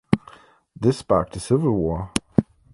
[0.75, 2.11] This sparked a civil war.